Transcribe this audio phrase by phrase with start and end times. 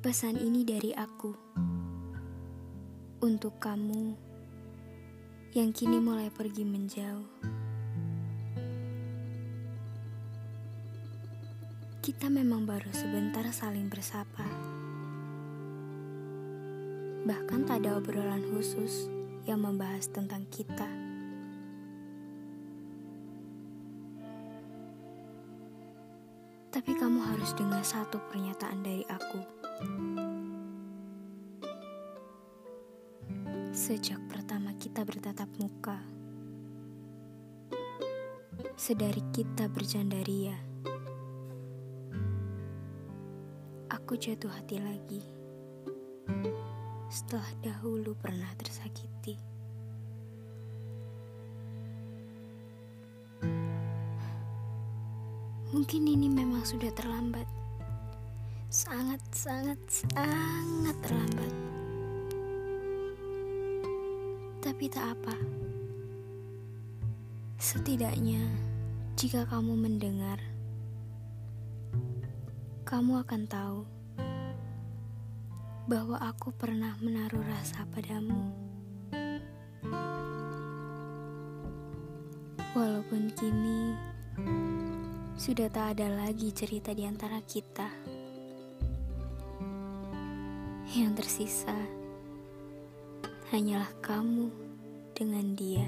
[0.00, 1.28] Pesan ini dari aku
[3.20, 4.16] untuk kamu
[5.52, 7.28] yang kini mulai pergi menjauh.
[12.00, 14.48] Kita memang baru sebentar saling bersapa.
[17.28, 19.04] Bahkan tak ada obrolan khusus
[19.44, 20.88] yang membahas tentang kita.
[26.72, 29.59] Tapi kamu harus dengar satu pernyataan dari aku.
[33.70, 35.98] Sejak pertama kita bertatap muka,
[38.74, 40.58] sedari kita bercandaria,
[43.90, 45.22] aku jatuh hati lagi.
[47.10, 49.38] Setelah dahulu pernah tersakiti.
[55.70, 57.59] Mungkin ini memang sudah terlambat.
[58.70, 61.54] Sangat, sangat, sangat terlambat.
[64.62, 65.34] Tapi tak apa.
[67.58, 68.38] Setidaknya,
[69.18, 70.38] jika kamu mendengar,
[72.86, 73.82] kamu akan tahu
[75.90, 78.54] bahwa aku pernah menaruh rasa padamu.
[82.78, 83.98] Walaupun kini
[85.34, 88.19] sudah tak ada lagi cerita di antara kita.
[90.90, 91.78] Yang tersisa
[93.54, 94.50] hanyalah kamu
[95.14, 95.86] dengan dia.